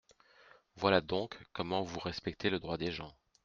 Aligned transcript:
Voilà 0.77 0.99
donc 0.99 1.37
comment 1.53 1.83
vous 1.83 1.99
respectez 1.99 2.49
le 2.49 2.57
droit 2.57 2.77
des 2.79 2.89
gens! 2.91 3.13